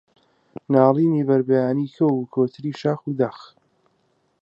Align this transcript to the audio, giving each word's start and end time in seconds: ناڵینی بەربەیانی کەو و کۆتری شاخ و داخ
ناڵینی 0.73 1.27
بەربەیانی 1.27 1.93
کەو 1.95 2.11
و 2.15 2.29
کۆتری 2.33 2.71
شاخ 2.81 2.99
و 3.05 3.11
داخ 3.19 3.39